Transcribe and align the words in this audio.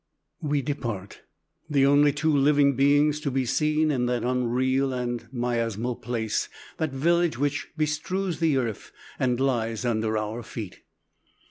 We 0.41 0.63
depart 0.63 1.21
the 1.69 1.85
only 1.85 2.11
two 2.11 2.35
living 2.35 2.75
beings 2.75 3.19
to 3.19 3.29
be 3.29 3.45
seen 3.45 3.91
in 3.91 4.07
that 4.07 4.23
unreal 4.23 4.93
and 4.93 5.31
miasmal 5.31 5.97
place, 6.01 6.49
that 6.77 6.91
village 6.91 7.37
which 7.37 7.67
bestrews 7.77 8.39
the 8.39 8.57
earth 8.57 8.91
and 9.19 9.39
lies 9.39 9.85
under 9.85 10.17
our 10.17 10.41
feet. 10.41 10.81